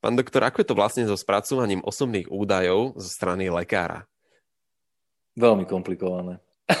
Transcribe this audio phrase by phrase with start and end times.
[0.00, 4.08] Pán doktor, ako je to vlastne so spracovaním osobných údajov zo strany lekára?
[5.36, 6.40] Veľmi komplikované.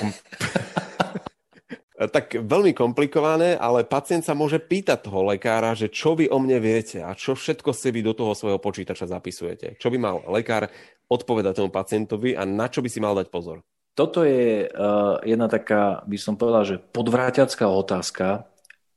[2.08, 6.64] tak veľmi komplikované, ale pacient sa môže pýtať toho lekára, že čo vy o mne
[6.64, 9.76] viete a čo všetko si vy do toho svojho počítača zapisujete.
[9.76, 10.72] Čo by mal lekár
[11.12, 13.60] odpovedať tomu pacientovi a na čo by si mal dať pozor?
[13.92, 18.48] Toto je uh, jedna taká, by som povedal, že podvráťacká otázka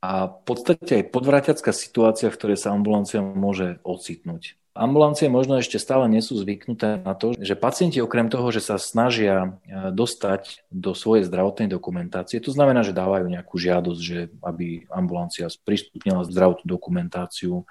[0.04, 4.60] a v podstate aj podvráťacká situácia, v ktorej sa ambulancia môže ocitnúť.
[4.74, 8.74] Ambulancie možno ešte stále nie sú zvyknuté na to, že pacienti okrem toho, že sa
[8.74, 14.82] snažia e, dostať do svojej zdravotnej dokumentácie, to znamená, že dávajú nejakú žiadosť, že aby
[14.90, 17.62] ambulancia sprístupnila zdravotnú dokumentáciu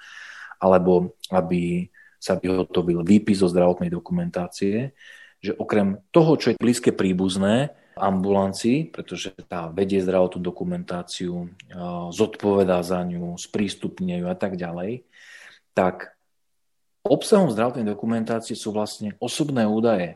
[0.63, 1.91] alebo aby
[2.23, 4.95] sa vyhotovil výpis zo zdravotnej dokumentácie,
[5.43, 11.47] že okrem toho, čo je blízke príbuzné ambulancii, pretože tá vedie zdravotnú dokumentáciu, e,
[12.13, 15.05] zodpovedá za ňu, sprístupňujú a tak ďalej,
[15.73, 16.13] tak
[17.03, 20.16] Obsahom zdravotnej dokumentácie sú vlastne osobné údaje.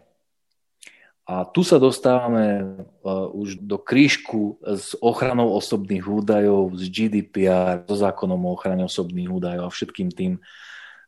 [1.27, 7.99] A tu sa dostávame uh, už do krížku s ochranou osobných údajov, s GDPR, so
[7.99, 10.39] zákonom o ochrane osobných údajov a všetkým tým,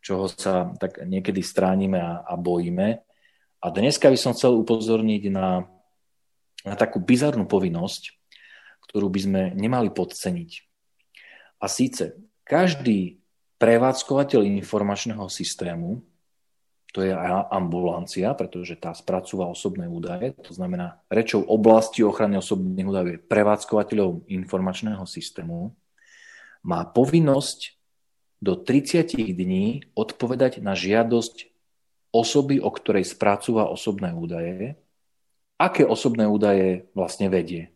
[0.04, 3.00] čoho sa tak niekedy stránime a, a bojíme.
[3.64, 5.64] A dneska by som chcel upozorniť na,
[6.68, 8.16] na takú bizarnú povinnosť,
[8.90, 10.52] ktorú by sme nemali podceniť.
[11.60, 13.22] A síce každý
[13.60, 16.02] prevádzkovateľ informačného systému,
[16.90, 17.14] to je
[17.54, 24.26] ambulancia, pretože tá spracúva osobné údaje, to znamená rečou oblasti ochrany osobných údajov je prevádzkovateľov
[24.26, 25.70] informačného systému,
[26.66, 27.78] má povinnosť
[28.42, 31.52] do 30 dní odpovedať na žiadosť
[32.10, 34.80] osoby, o ktorej spracúva osobné údaje,
[35.60, 37.76] aké osobné údaje vlastne vedie.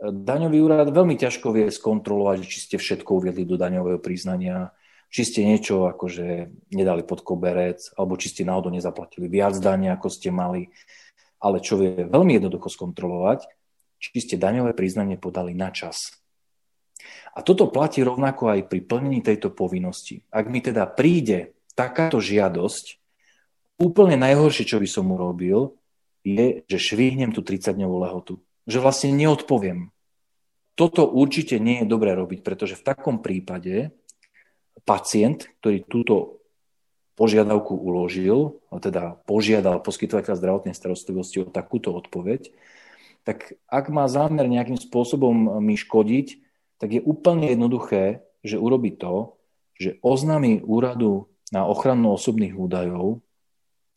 [0.00, 4.72] Daňový úrad veľmi ťažko vie skontrolovať, či ste všetko uviedli do daňového priznania,
[5.12, 10.08] či ste niečo akože nedali pod koberec, alebo či ste náhodou nezaplatili viac daní, ako
[10.08, 10.72] ste mali.
[11.36, 13.44] Ale čo vie veľmi jednoducho skontrolovať,
[13.98, 15.96] či ste daňové priznanie podali na čas.
[17.36, 20.24] A toto platí rovnako aj pri plnení tejto povinnosti.
[20.32, 22.96] Ak mi teda príde takáto žiadosť,
[23.76, 25.76] úplne najhoršie, čo by som urobil,
[26.24, 28.40] je, že švihnem tú 30-dňovú lehotu.
[28.66, 29.92] Že vlastne neodpoviem.
[30.74, 33.94] Toto určite nie je dobré robiť, pretože v takom prípade
[34.84, 36.42] pacient, ktorý túto
[37.16, 42.52] požiadavku uložil, teda požiadal poskytovateľ zdravotnej starostlivosti o takúto odpoveď,
[43.26, 46.38] tak ak má zámer nejakým spôsobom mi škodiť,
[46.78, 49.34] tak je úplne jednoduché, že urobí to,
[49.74, 53.18] že oznámi úradu na ochranu osobných údajov,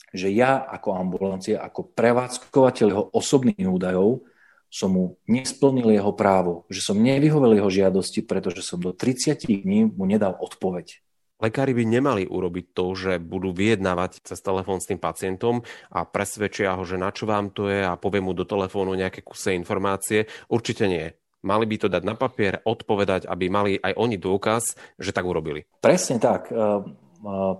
[0.09, 4.25] že ja ako ambulancia, ako prevádzkovateľ jeho osobných údajov
[4.69, 9.89] som mu nesplnil jeho právo, že som nevyhovel jeho žiadosti, pretože som do 30 dní
[9.89, 11.01] mu nedal odpoveď.
[11.39, 16.75] Lekári by nemali urobiť to, že budú vyjednávať cez telefón s tým pacientom a presvedčia
[16.75, 20.27] ho, že na čo vám to je a povie mu do telefónu nejaké kuse informácie.
[20.51, 21.07] Určite nie.
[21.39, 25.63] Mali by to dať na papier, odpovedať, aby mali aj oni dôkaz, že tak urobili.
[25.79, 26.51] Presne tak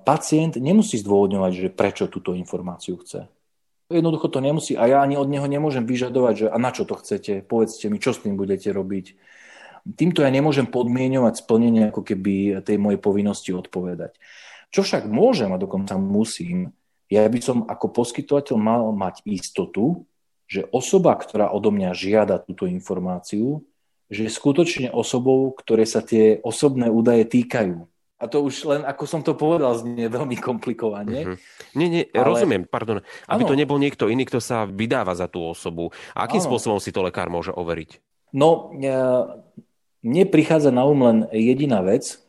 [0.04, 3.32] pacient nemusí zdôvodňovať, že prečo túto informáciu chce.
[3.88, 7.00] Jednoducho to nemusí a ja ani od neho nemôžem vyžadovať, že a na čo to
[7.00, 9.16] chcete, povedzte mi, čo s tým budete robiť.
[9.86, 14.18] Týmto ja nemôžem podmienovať splnenie ako keby tej mojej povinnosti odpovedať.
[14.70, 16.70] Čo však môžem a dokonca musím,
[17.10, 20.06] ja by som ako poskytovateľ mal mať istotu,
[20.50, 23.66] že osoba, ktorá odo mňa žiada túto informáciu,
[24.10, 27.86] že je skutočne osobou, ktoré sa tie osobné údaje týkajú.
[28.20, 31.24] A to už len, ako som to povedal, znie veľmi komplikovane.
[31.24, 31.38] Mm-hmm.
[31.80, 32.36] Nie, nie, ale...
[32.36, 33.00] rozumiem, pardon.
[33.32, 33.50] Aby ano.
[33.56, 35.96] to nebol niekto iný, kto sa vydáva za tú osobu.
[36.12, 36.48] A akým ano.
[36.52, 38.04] spôsobom si to lekár môže overiť?
[38.36, 38.76] No,
[40.06, 42.20] mne prichádza na um len jediná vec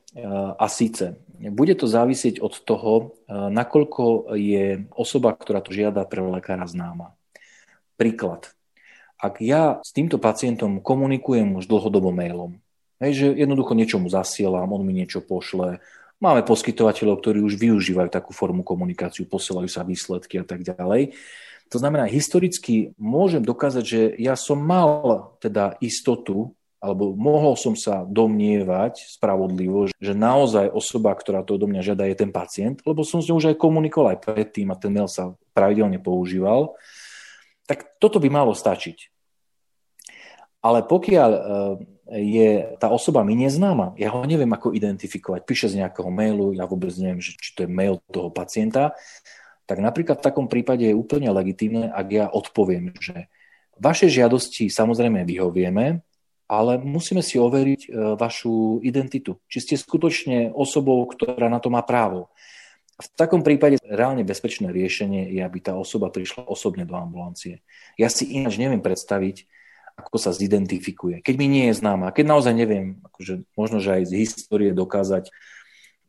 [0.58, 6.68] a síce bude to závisieť od toho, nakoľko je osoba, ktorá to žiada pre lekára
[6.68, 7.16] známa.
[7.96, 8.52] Príklad.
[9.16, 12.60] Ak ja s týmto pacientom komunikujem už dlhodobo mailom,
[13.00, 15.80] Hej, že jednoducho niečo mu zasielam, on mi niečo pošle.
[16.20, 21.16] Máme poskytovateľov, ktorí už využívajú takú formu komunikáciu, posielajú sa výsledky a tak ďalej.
[21.72, 28.08] To znamená, historicky môžem dokázať, že ja som mal teda istotu, alebo mohol som sa
[28.08, 33.20] domnievať spravodlivo, že naozaj osoba, ktorá to odo mňa žiada, je ten pacient, lebo som
[33.20, 36.72] s ňou už aj komunikoval aj predtým a ten mail sa pravidelne používal,
[37.68, 39.12] tak toto by malo stačiť.
[40.64, 41.40] Ale pokiaľ eh,
[42.24, 42.50] je
[42.80, 46.90] tá osoba mi neznáma, ja ho neviem ako identifikovať, píše z nejakého mailu, ja vôbec
[46.96, 48.96] neviem, či to je mail toho pacienta,
[49.68, 53.30] tak napríklad v takom prípade je úplne legitímne, ak ja odpoviem, že
[53.78, 56.02] vaše žiadosti samozrejme vyhovieme,
[56.50, 57.88] ale musíme si overiť e,
[58.18, 59.38] vašu identitu.
[59.46, 62.34] Či ste skutočne osobou, ktorá na to má právo.
[62.98, 67.62] V takom prípade reálne bezpečné riešenie je, aby tá osoba prišla osobne do ambulancie.
[67.94, 69.46] Ja si ináč neviem predstaviť,
[70.02, 71.22] ako sa zidentifikuje.
[71.22, 75.30] Keď mi nie je známa, keď naozaj neviem, akože možno, že aj z histórie dokázať,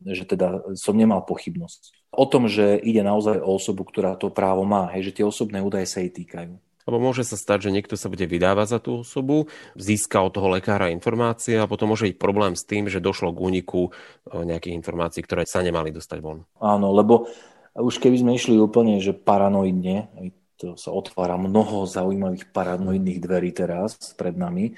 [0.02, 2.10] že teda som nemal pochybnosť.
[2.12, 5.62] O tom, že ide naozaj o osobu, ktorá to právo má, hej, že tie osobné
[5.62, 6.58] údaje sa jej týkajú.
[6.90, 10.50] Lebo môže sa stať, že niekto sa bude vydávať za tú osobu, získa od toho
[10.50, 14.78] lekára informácie a potom môže byť problém s tým, že došlo k úniku e, nejakých
[14.78, 16.46] informácií, ktoré sa nemali dostať von.
[16.58, 17.30] Áno, lebo
[17.78, 20.12] už keby sme išli úplne, že paranoidne,
[20.60, 24.78] to sa otvára mnoho zaujímavých paranoidných dverí teraz pred nami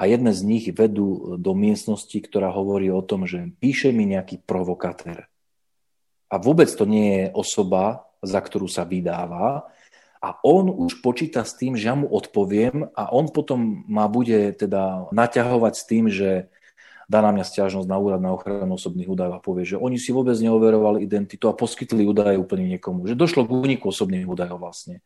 [0.00, 4.40] a jedné z nich vedú do miestnosti, ktorá hovorí o tom, že píše mi nejaký
[4.48, 5.28] provokatér.
[6.32, 9.68] A vôbec to nie je osoba, za ktorú sa vydáva,
[10.20, 14.52] a on už počíta s tým, že ja mu odpoviem a on potom ma bude
[14.52, 16.52] teda naťahovať s tým, že
[17.10, 20.12] dá na mňa stiažnosť na úrad na ochranu osobných údajov a povie, že oni si
[20.12, 25.02] vôbec neoverovali identitu a poskytli údaje úplne niekomu, že došlo k úniku osobných údajov vlastne.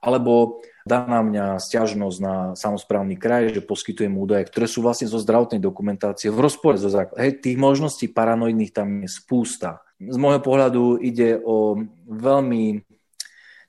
[0.00, 5.20] Alebo dá na mňa stiažnosť na samozprávny kraj, že poskytujem údaje, ktoré sú vlastne zo
[5.20, 7.20] zdravotnej dokumentácie v rozpore so zákonom.
[7.20, 9.84] Hej, tých možností paranoidných tam je spústa.
[10.00, 12.80] Z môjho pohľadu ide o veľmi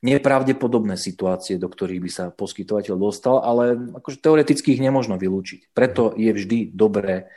[0.01, 5.73] nepravdepodobné situácie, do ktorých by sa poskytovateľ dostal, ale akože teoreticky ich nemôžno vylúčiť.
[5.77, 7.29] Preto je vždy dobré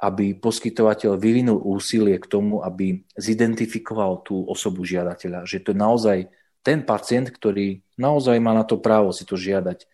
[0.00, 6.18] aby poskytovateľ vyvinul úsilie k tomu, aby zidentifikoval tú osobu žiadateľa, že to je naozaj
[6.64, 9.84] ten pacient, ktorý naozaj má na to právo si to žiadať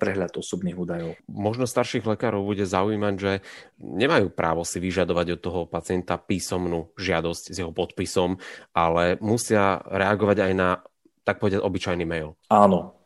[0.00, 1.12] prehľad osobných údajov.
[1.28, 3.32] Možno starších lekárov bude zaujímať, že
[3.76, 8.38] nemajú právo si vyžadovať od toho pacienta písomnú žiadosť s jeho podpisom,
[8.72, 10.70] ale musia reagovať aj na,
[11.30, 12.34] tak povedať, obyčajný mail.
[12.50, 13.00] Áno,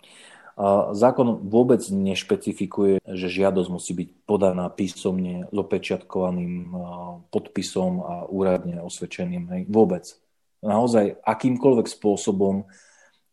[0.95, 6.71] Zákon vôbec nešpecifikuje, že žiadosť musí byť podaná písomne s opečiatkovaným
[7.35, 9.51] podpisom a úradne osvedčeným.
[9.51, 9.63] Hej.
[9.67, 10.07] Vôbec.
[10.63, 12.71] Naozaj akýmkoľvek spôsobom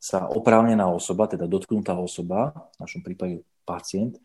[0.01, 4.17] sa oprávnená osoba, teda dotknutá osoba, v našom prípade pacient,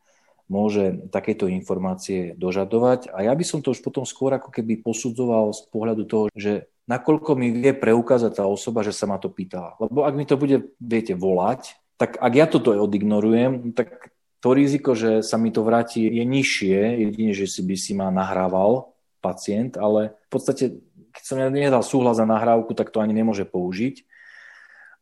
[0.49, 3.13] môže takéto informácie dožadovať.
[3.13, 6.73] A ja by som to už potom skôr ako keby posudzoval z pohľadu toho, že
[6.87, 9.75] nakoľko mi vie preukázať tá osoba, že sa ma to pýtala.
[9.83, 14.95] Lebo ak mi to bude, viete, volať, tak ak ja toto odignorujem, tak to riziko,
[14.95, 16.79] že sa mi to vráti, je nižšie,
[17.11, 20.65] jedine, že si by si ma nahrával pacient, ale v podstate,
[21.11, 24.07] keď som ja nedal súhlas za nahrávku, tak to ani nemôže použiť.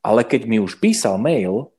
[0.04, 1.73] Ale keď mi už písal mail,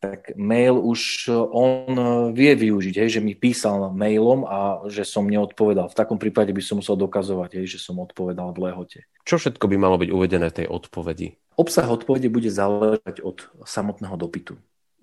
[0.00, 1.92] tak mail už on
[2.32, 5.92] vie využiť, hej, že mi písal mailom a že som neodpovedal.
[5.92, 8.98] V takom prípade by som musel dokazovať, hej, že som odpovedal v lehote.
[9.28, 11.36] Čo všetko by malo byť uvedené v tej odpovedi?
[11.60, 14.56] Obsah odpovede bude záležať od samotného dopytu.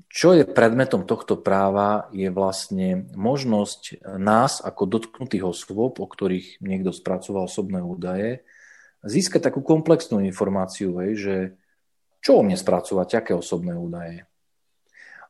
[0.10, 6.90] Čo je predmetom tohto práva je vlastne možnosť nás ako dotknutých osôb, o ktorých niekto
[6.90, 8.42] spracoval osobné údaje,
[9.06, 11.36] získať takú komplexnú informáciu, hej, že
[12.26, 14.26] čo o mne spracovať, aké osobné údaje.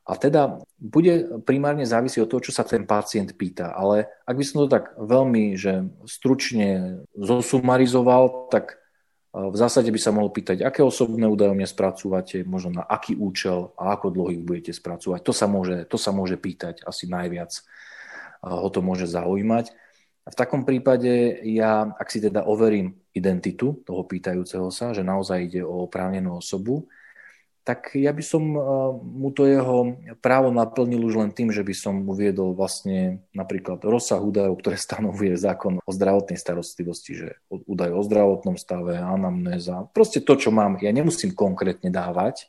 [0.08, 3.76] A teda bude primárne závisieť od toho, čo sa ten pacient pýta.
[3.76, 8.80] Ale ak by som to tak veľmi že stručne zosumarizoval, tak
[9.36, 13.76] v zásade by sa mohol pýtať, aké osobné údaje mne spracúvate, možno na aký účel
[13.76, 15.20] a ako dlho ich budete spracúvať.
[15.20, 17.52] To sa môže, to sa môže pýtať asi najviac.
[18.40, 19.76] Ho to môže zaujímať.
[20.24, 25.44] A v takom prípade ja, ak si teda overím identitu toho pýtajúceho sa, že naozaj
[25.44, 26.88] ide o oprávnenú osobu,
[27.68, 28.60] tak ja by som eh,
[28.96, 34.16] mu to jeho právo naplnil už len tým, že by som uviedol vlastne napríklad rozsah
[34.24, 40.40] údajov, ktoré stanovuje zákon o zdravotnej starostlivosti, že údaj o zdravotnom stave, anamnéza, proste to,
[40.40, 42.48] čo mám, ja nemusím konkrétne dávať,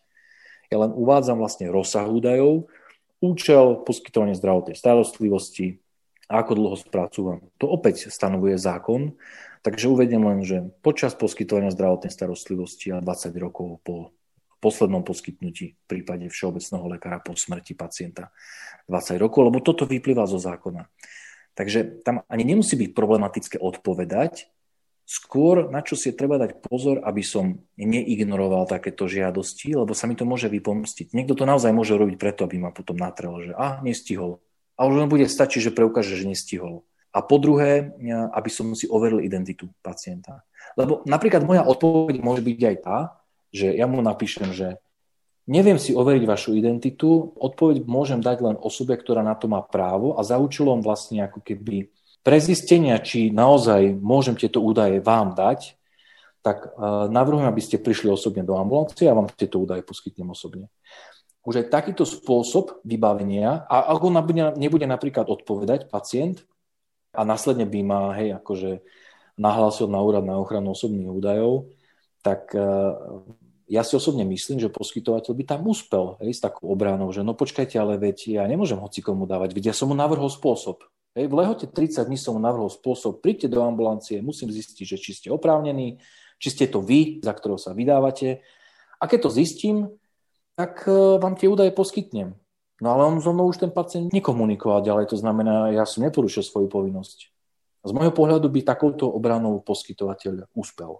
[0.71, 2.71] ja len uvádzam vlastne rozsah údajov,
[3.19, 5.83] účel poskytovania zdravotnej starostlivosti
[6.31, 7.39] ako dlho spracúvam.
[7.59, 9.17] To opäť stanovuje zákon,
[9.65, 14.15] takže uvediem len, že počas poskytovania zdravotnej starostlivosti a 20 rokov po
[14.59, 18.31] poslednom poskytnutí v prípade všeobecného lekára po smrti pacienta
[18.91, 20.87] 20 rokov, lebo toto vyplýva zo zákona.
[21.55, 24.47] Takže tam ani nemusí byť problematické odpovedať,
[25.09, 30.13] skôr na čo si treba dať pozor, aby som neignoroval takéto žiadosti, lebo sa mi
[30.13, 31.17] to môže vypomstiť.
[31.17, 34.37] Niekto to naozaj môže robiť preto, aby ma potom natrel, že a, nestihol.
[34.77, 36.85] A už len bude stačiť, že preukáže, že nestihol.
[37.09, 37.89] A po druhé,
[38.37, 40.45] aby som si overil identitu pacienta.
[40.77, 43.18] Lebo napríklad moja odpoveď môže byť aj tá,
[43.49, 44.77] že ja mu napíšem, že
[45.49, 50.13] neviem si overiť vašu identitu, odpoveď môžem dať len osobe, ktorá na to má právo
[50.13, 51.89] a za účelom vlastne ako keby
[52.21, 55.73] prezistenia, či naozaj môžem tieto údaje vám dať,
[56.39, 56.71] tak
[57.09, 60.71] navrhujem, aby ste prišli osobne do ambulancie a vám tieto údaje poskytnem osobne.
[61.43, 64.15] Už aj takýto spôsob vybavenia, a ak on
[64.59, 66.45] nebude napríklad odpovedať pacient
[67.15, 68.85] a následne by ma, hej, akože
[69.39, 71.71] nahlásil na úrad na ochranu osobných údajov,
[72.19, 72.61] tak e,
[73.69, 77.37] ja si osobne myslím, že poskytovateľ by tam uspel hej, s takou obránou, že no
[77.37, 80.83] počkajte, ale veď ja nemôžem hoci komu dávať, veď ja som mu navrhol spôsob.
[81.13, 84.97] Hej, v lehote 30 dní som mu navrhol spôsob, príďte do ambulancie, musím zistiť, že
[84.97, 86.01] či ste oprávnení,
[86.41, 88.41] či ste to vy, za ktorého sa vydávate.
[88.97, 89.77] A keď to zistím,
[90.57, 92.33] tak e, vám tie údaje poskytnem.
[92.79, 96.41] No ale on so mnou už ten pacient nekomunikoval ďalej, to znamená, ja som neporušil
[96.41, 97.17] svoju povinnosť.
[97.79, 100.99] Z môjho pohľadu by takouto obranou poskytovateľ úspel.